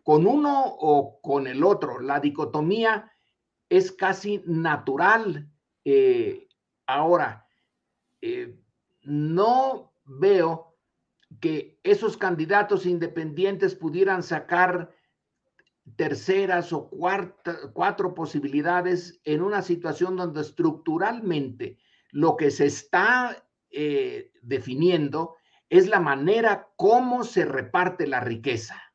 [0.08, 2.00] con uno o con el otro.
[2.00, 3.12] La dicotomía
[3.68, 5.52] es casi natural.
[5.84, 6.48] Eh,
[6.86, 7.46] ahora,
[8.22, 8.58] eh,
[9.02, 10.78] no veo
[11.42, 14.96] que esos candidatos independientes pudieran sacar
[15.98, 16.90] terceras o
[17.74, 21.80] cuatro posibilidades en una situación donde estructuralmente
[22.12, 25.36] lo que se está eh, definiendo
[25.70, 28.87] es la manera como se reparte la riqueza.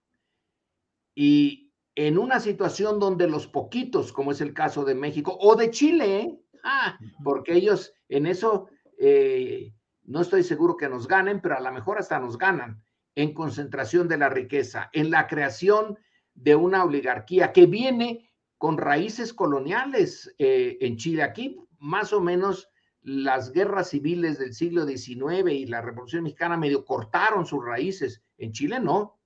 [1.14, 5.70] Y en una situación donde los poquitos, como es el caso de México o de
[5.70, 6.40] Chile, ¿eh?
[6.64, 11.72] ah, porque ellos en eso eh, no estoy seguro que nos ganen, pero a lo
[11.72, 12.82] mejor hasta nos ganan
[13.14, 15.98] en concentración de la riqueza, en la creación
[16.34, 21.22] de una oligarquía que viene con raíces coloniales eh, en Chile.
[21.22, 22.68] Aquí más o menos
[23.02, 28.22] las guerras civiles del siglo XIX y la Revolución Mexicana medio cortaron sus raíces.
[28.38, 29.18] En Chile no.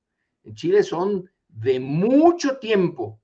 [0.42, 3.20] En Chile son de mucho tiempo.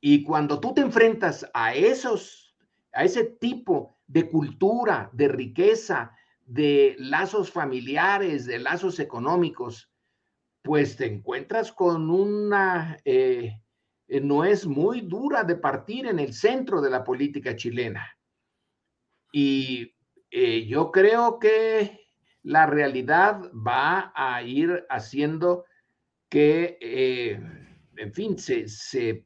[0.00, 2.54] Y cuando tú te enfrentas a esos,
[2.92, 6.12] a ese tipo de cultura, de riqueza,
[6.44, 9.90] de lazos familiares, de lazos económicos,
[10.62, 13.60] pues te encuentras con una eh,
[14.08, 18.06] no es muy dura de partir en el centro de la política chilena.
[19.32, 19.94] Y
[20.30, 22.10] eh, yo creo que
[22.42, 25.64] la realidad va a ir haciendo
[26.34, 27.40] que, eh,
[27.96, 29.24] en fin, se,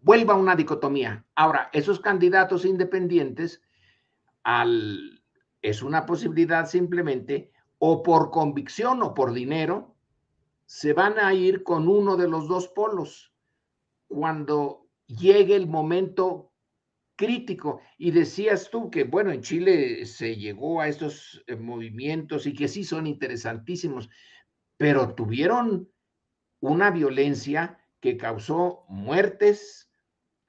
[0.00, 1.26] vuelva una dicotomía.
[1.34, 3.60] Ahora, esos candidatos independientes,
[4.42, 5.22] al,
[5.60, 9.94] es una posibilidad simplemente, o por convicción o por dinero,
[10.64, 13.34] se van a ir con uno de los dos polos
[14.08, 16.54] cuando llegue el momento
[17.16, 17.82] crítico.
[17.98, 22.66] Y decías tú que, bueno, en Chile se llegó a estos eh, movimientos y que
[22.66, 24.08] sí son interesantísimos,
[24.78, 25.90] pero tuvieron
[26.60, 29.90] una violencia que causó muertes,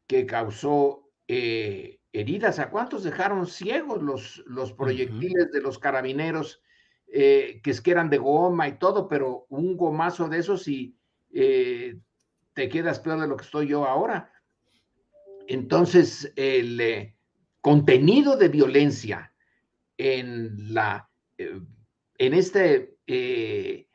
[0.08, 2.60] que causó eh, heridas.
[2.60, 6.62] ¿A cuántos dejaron ciegos los, los proyectiles de los carabineros,
[7.08, 10.96] eh, que es que eran de goma y todo, pero un gomazo de esos y
[11.32, 14.32] te quedas peor de lo que estoy yo ahora?
[15.48, 17.16] Entonces, el eh,
[17.60, 19.34] contenido de violencia
[19.98, 21.62] en la eh,
[22.18, 22.64] en esta
[23.08, 23.88] eh,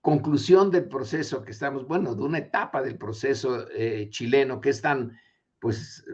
[0.00, 3.66] conclusión del proceso que estamos, bueno, de una etapa del proceso
[4.10, 5.18] chileno que es tan,
[5.58, 6.04] pues,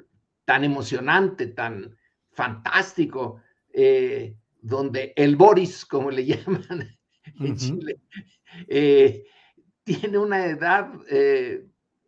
[0.45, 1.97] tan emocionante, tan
[2.32, 3.41] fantástico,
[4.61, 6.99] donde el Boris, como le llaman
[7.41, 8.01] en Chile,
[9.84, 10.91] tiene una edad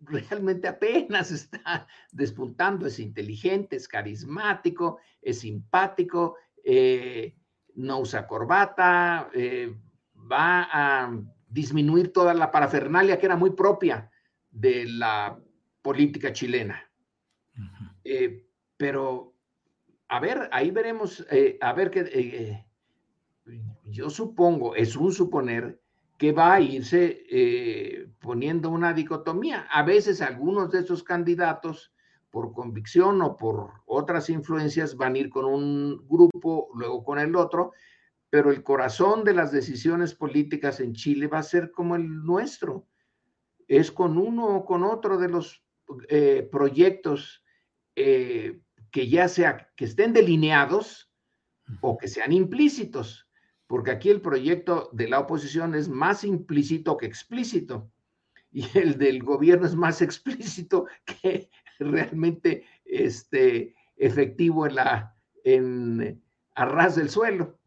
[0.01, 7.35] realmente apenas está despuntando, es inteligente, es carismático, es simpático, eh,
[7.75, 9.75] no usa corbata, eh,
[10.15, 14.11] va a disminuir toda la parafernalia que era muy propia
[14.51, 15.39] de la
[15.83, 16.83] política chilena.
[18.05, 18.47] Eh,
[18.77, 19.35] pero,
[20.09, 21.27] a ver, ahí veremos,
[21.61, 22.65] a ver qué,
[23.85, 25.81] yo supongo, es un suponer
[26.19, 29.67] que va a irse eh, poniendo una dicotomía.
[29.71, 31.93] A veces algunos de esos candidatos,
[32.31, 37.37] por convicción o por otras influencias, van a ir con un grupo, luego con el
[37.37, 37.73] otro,
[38.31, 42.87] pero el corazón de las decisiones políticas en Chile va a ser como el nuestro.
[43.67, 45.65] Es con uno o con otro de los
[46.09, 47.45] eh, proyectos
[47.97, 48.61] eh,
[48.91, 51.13] que ya sea que estén delineados
[51.81, 53.29] o que sean implícitos
[53.69, 57.93] porque aquí el proyecto de la oposición es más implícito que explícito
[58.51, 65.15] y el del gobierno es más explícito que realmente este, efectivo en la
[65.45, 66.23] en
[66.55, 67.58] arras del suelo.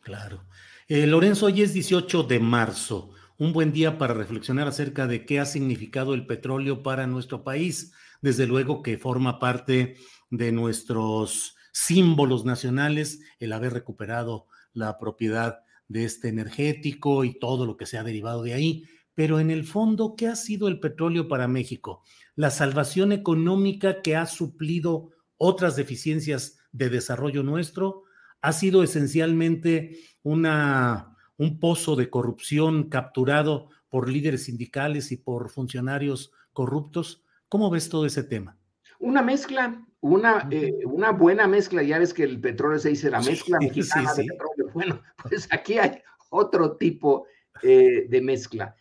[0.00, 0.44] Claro.
[0.88, 5.40] Eh, Lorenzo, hoy es 18 de marzo, un buen día para reflexionar acerca de qué
[5.40, 7.92] ha significado el petróleo para nuestro país.
[8.22, 9.96] Desde luego que forma parte
[10.30, 17.76] de nuestros símbolos nacionales el haber recuperado la propiedad de este energético y todo lo
[17.76, 18.84] que se ha derivado de ahí.
[19.14, 22.02] Pero en el fondo, ¿qué ha sido el petróleo para México?
[22.36, 28.04] La salvación económica que ha suplido otras deficiencias de desarrollo nuestro
[28.42, 36.32] ha sido esencialmente una, un pozo de corrupción capturado por líderes sindicales y por funcionarios
[36.52, 37.24] corruptos.
[37.48, 38.56] ¿Cómo ves todo ese tema?
[38.98, 41.82] Una mezcla, una, eh, una buena mezcla.
[41.82, 44.70] Ya ves que el petróleo se dice la mezcla mexicana de petróleo.
[44.72, 47.26] Bueno, pues aquí hay otro tipo
[47.62, 48.76] eh, de mezcla.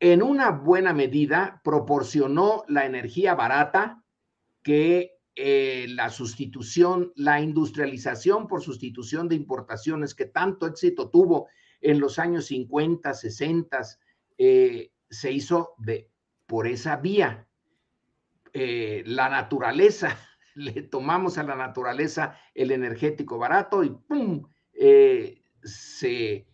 [0.00, 4.02] En una buena medida proporcionó la energía barata
[4.62, 11.46] que eh, la sustitución, la industrialización por sustitución de importaciones que tanto éxito tuvo
[11.80, 13.82] en los años 50, 60,
[14.36, 16.10] se hizo de,
[16.46, 17.46] por esa vía.
[18.52, 20.16] Eh, la naturaleza,
[20.54, 24.42] le tomamos a la naturaleza el energético barato y ¡pum!
[24.72, 26.46] Eh, se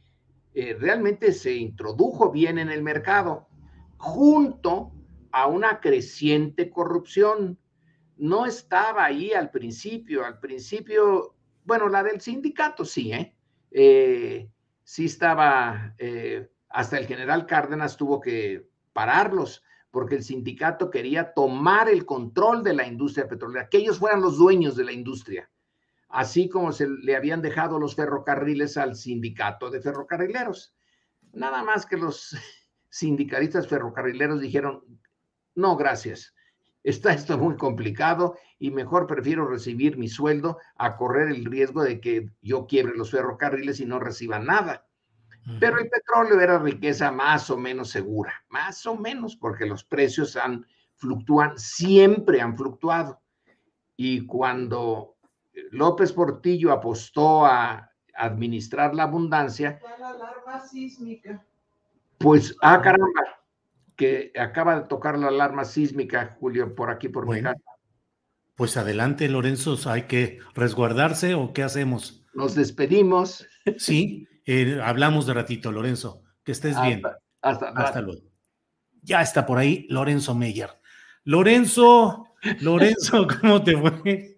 [0.55, 3.49] eh, realmente se introdujo bien en el mercado
[3.97, 4.93] junto
[5.33, 7.59] a una creciente corrupción.
[8.17, 11.35] No estaba ahí al principio, al principio,
[11.65, 14.49] bueno, la del sindicato sí, ¿eh?
[14.85, 15.97] sí estaba,
[16.69, 22.75] hasta el general Cárdenas tuvo que pararlos, porque el sindicato quería tomar el control de
[22.75, 25.49] la industria petrolera, que ellos fueran los dueños de la industria,
[26.09, 30.75] así como se le habían dejado los ferrocarriles al sindicato de ferrocarrileros.
[31.33, 32.37] Nada más que los
[32.91, 34.83] sindicalistas ferrocarrileros dijeron,
[35.55, 36.35] no, gracias,
[36.85, 42.01] está esto muy complicado y mejor prefiero recibir mi sueldo a correr el riesgo de
[42.01, 44.87] que yo quiebre los ferrocarriles y no reciba nada.
[45.61, 50.37] Pero el petróleo era riqueza más o menos segura, más o menos, porque los precios
[50.37, 50.67] han
[50.97, 53.21] fluctúan, siempre han fluctuado.
[53.95, 55.17] Y cuando
[55.71, 61.45] López Portillo apostó a administrar la abundancia, la alarma sísmica.
[62.19, 63.34] Pues, ah, caramba,
[63.97, 67.61] que acaba de tocar la alarma sísmica, Julio, por aquí, por mi casa.
[68.57, 72.25] Pues adelante, Lorenzo, ¿hay que resguardarse o qué hacemos?
[72.35, 73.47] Nos despedimos.
[73.79, 76.23] Sí, eh, hablamos de ratito, Lorenzo.
[76.45, 77.03] Que estés bien.
[77.41, 78.23] Hasta, luego.
[79.03, 80.71] Ya está por ahí Lorenzo Meyer.
[81.25, 82.27] Lorenzo,
[82.61, 84.37] Lorenzo, ¿cómo te fue?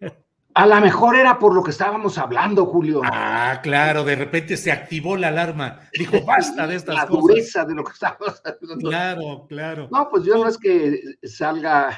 [0.57, 3.02] A lo mejor era por lo que estábamos hablando, Julio.
[3.04, 5.80] Ah, claro, de repente se activó la alarma.
[5.92, 7.20] Dijo, basta de estas la cosas.
[7.20, 8.88] dureza de lo que estábamos hablando.
[8.88, 9.88] Claro, claro.
[9.92, 11.90] No, pues yo no es que salga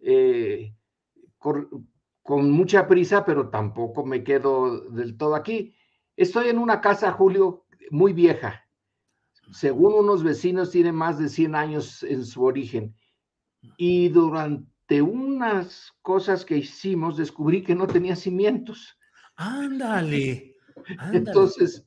[0.00, 0.74] eh,
[1.38, 5.72] con mucha prisa, pero tampoco me quedo del todo aquí.
[6.16, 8.66] Estoy en una casa, Julio, muy vieja.
[9.52, 12.92] Según unos vecinos, tiene más de 100 años en su origen.
[13.76, 14.69] Y durante
[15.00, 18.98] unas cosas que hicimos, descubrí que no tenía cimientos.
[19.36, 20.56] Ándale.
[21.12, 21.86] Entonces,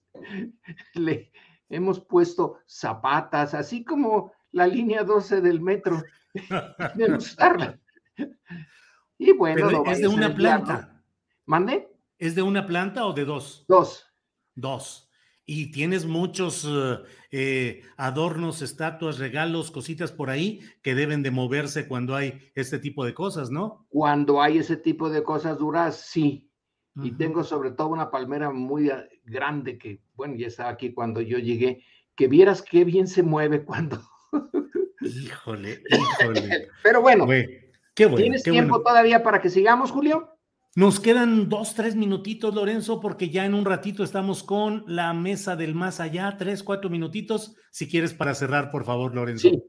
[0.94, 1.32] le
[1.70, 6.02] hemos puesto zapatas, así como la línea 12 del metro.
[9.18, 11.02] Y bueno, es de una planta.
[11.46, 11.90] ¿Mande?
[12.18, 13.64] ¿Es de una planta o de dos?
[13.70, 14.06] Dos.
[14.56, 15.03] Dos.
[15.46, 17.00] Y tienes muchos eh,
[17.32, 23.04] eh, adornos, estatuas, regalos, cositas por ahí que deben de moverse cuando hay este tipo
[23.04, 23.86] de cosas, ¿no?
[23.90, 26.50] Cuando hay ese tipo de cosas duras, sí.
[26.96, 31.22] Y tengo sobre todo una palmera muy ah, grande que, bueno, ya estaba aquí cuando
[31.22, 31.84] yo llegué,
[32.16, 34.00] que vieras qué bien se mueve cuando...
[35.02, 36.68] híjole, híjole.
[36.84, 37.28] Pero bueno,
[37.96, 40.30] qué bueno ¿tienes tiempo todavía para que sigamos, Julio?
[40.76, 45.56] Nos quedan dos, tres minutitos, Lorenzo, porque ya en un ratito estamos con la mesa
[45.56, 49.50] del más allá, tres, cuatro minutitos, si quieres para cerrar, por favor, Lorenzo.
[49.50, 49.64] Sí,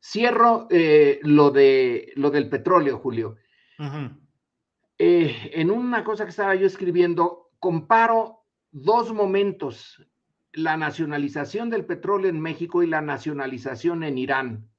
[0.00, 3.36] cierro eh, lo, de, lo del petróleo, Julio.
[4.98, 10.02] Eh, en una cosa que estaba yo escribiendo, comparo dos momentos,
[10.52, 14.70] la nacionalización del petróleo en México y la nacionalización en Irán.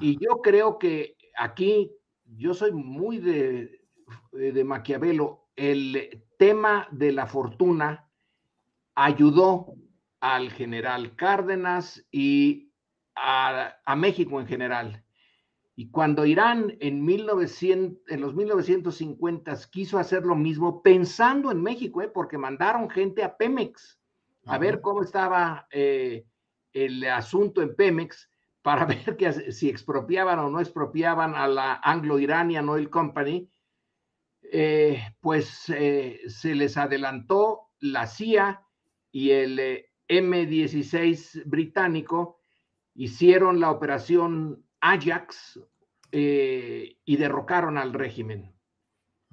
[0.00, 1.90] Y yo creo que aquí,
[2.24, 3.83] yo soy muy de,
[4.32, 8.08] de Maquiavelo, el tema de la fortuna
[8.94, 9.74] ayudó
[10.20, 12.72] al general Cárdenas y
[13.14, 15.04] a, a México en general.
[15.76, 22.00] Y cuando Irán en, 1900, en los 1950 quiso hacer lo mismo, pensando en México,
[22.00, 22.08] ¿eh?
[22.08, 23.98] porque mandaron gente a Pemex
[24.46, 26.26] a ver cómo estaba eh,
[26.72, 28.30] el asunto en Pemex,
[28.62, 33.50] para ver que, si expropiaban o no expropiaban a la Anglo-Iranian Oil Company,
[34.56, 38.64] eh, pues se les adelantó la CIA
[39.10, 42.38] y el M16 británico,
[42.94, 45.60] hicieron la operación Ajax
[46.12, 48.54] eh, y derrocaron al régimen.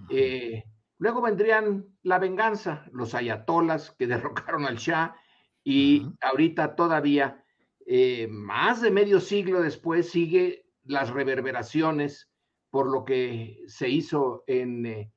[0.09, 0.63] Eh,
[0.97, 5.15] luego vendrían la venganza, los ayatolas que derrocaron al Shah
[5.63, 7.43] y ahorita todavía,
[7.86, 12.30] eh, más de medio siglo después, sigue las reverberaciones
[12.72, 15.11] por lo que se hizo en,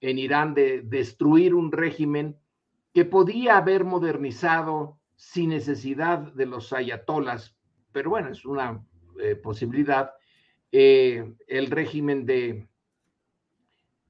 [0.00, 2.36] en Irán de destruir un régimen
[2.92, 7.56] que podía haber modernizado sin necesidad de los ayatolas,
[7.92, 8.84] pero bueno, es una
[9.20, 10.12] eh, posibilidad
[10.72, 12.66] eh, el régimen de,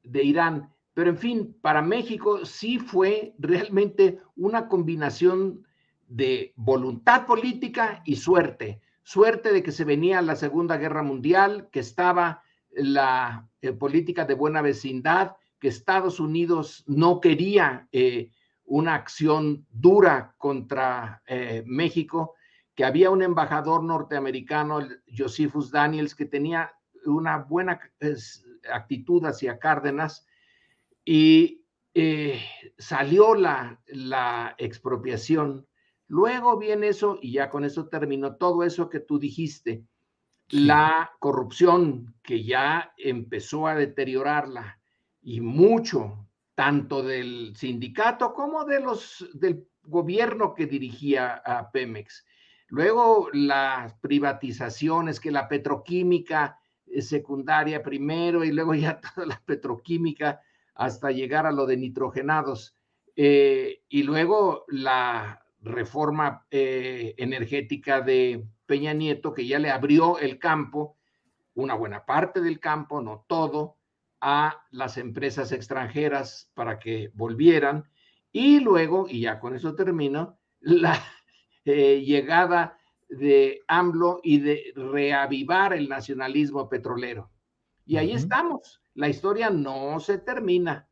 [0.02, 0.72] de Irán.
[0.94, 5.66] Pero en fin, para México sí fue realmente una combinación
[6.06, 8.80] de voluntad política y suerte.
[9.02, 12.43] Suerte de que se venía la Segunda Guerra Mundial, que estaba
[12.76, 17.88] la eh, política de buena vecindad, que Estados Unidos no quería
[18.64, 21.22] una acción dura contra
[21.64, 22.34] México
[22.74, 24.80] que había un embajador norteamericano,
[25.16, 26.72] Josephus Daniels, que tenía
[27.06, 27.80] una buena
[28.72, 30.26] actitud hacia Cárdenas
[31.04, 31.64] y
[31.94, 32.40] eh,
[32.76, 35.66] salió la, la expropiación.
[36.08, 39.84] Luego viene eso, y ya con eso terminó todo eso que tú dijiste,
[40.50, 44.78] la corrupción que ya empezó a deteriorarla
[45.22, 52.24] y mucho, tanto del sindicato como de los, del gobierno que dirigía a Pemex.
[52.68, 56.58] Luego las privatizaciones, que la petroquímica
[57.00, 60.40] secundaria primero y luego ya toda la petroquímica
[60.74, 62.76] hasta llegar a lo de nitrogenados.
[63.16, 70.38] Eh, y luego la reforma eh, energética de Peña Nieto, que ya le abrió el
[70.38, 70.96] campo,
[71.54, 73.78] una buena parte del campo, no todo,
[74.20, 77.84] a las empresas extranjeras para que volvieran.
[78.32, 81.02] Y luego, y ya con eso termino, la
[81.64, 87.30] eh, llegada de AMLO y de reavivar el nacionalismo petrolero.
[87.86, 88.80] Y ahí estamos.
[88.94, 90.88] La historia no se termina.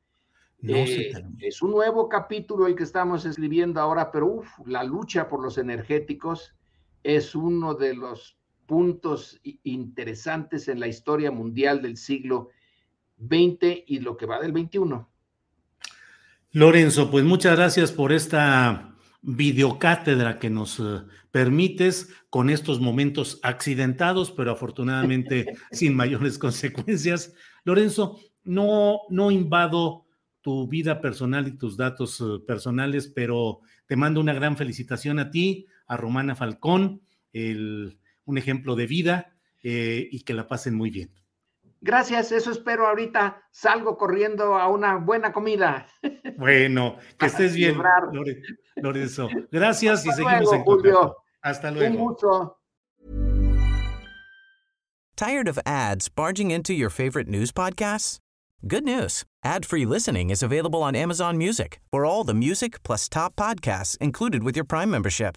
[0.62, 5.58] Eh, es un nuevo capítulo el que estamos escribiendo ahora, pero la lucha por los
[5.58, 6.54] energéticos
[7.02, 8.36] es uno de los
[8.66, 12.50] puntos interesantes en la historia mundial del siglo
[13.18, 14.80] XX y lo que va del XXI.
[16.52, 24.30] Lorenzo, pues muchas gracias por esta videocátedra que nos eh, permites con estos momentos accidentados,
[24.30, 27.32] pero afortunadamente sin mayores consecuencias.
[27.64, 30.06] Lorenzo, no, no invado
[30.40, 35.30] tu vida personal y tus datos eh, personales, pero te mando una gran felicitación a
[35.30, 37.02] ti, a Romana Falcón,
[37.34, 41.10] un ejemplo de vida eh, y que la pasen muy bien.
[41.80, 43.42] Gracias, eso espero ahorita.
[43.50, 45.86] Salgo corriendo a una buena comida.
[46.38, 47.78] Bueno, que estés bien,
[48.76, 49.28] Lorenzo.
[49.52, 51.16] Gracias y seguimos en contacto.
[51.42, 51.94] Hasta luego.
[51.94, 52.58] Un gusto.
[55.14, 58.18] Tired of ads barging into your favorite news podcasts?
[58.66, 59.24] Good news.
[59.44, 61.80] Ad-free listening is available on Amazon Music.
[61.92, 65.36] For all the music plus top podcasts included with your Prime membership.